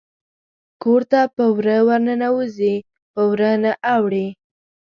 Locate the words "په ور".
3.13-3.41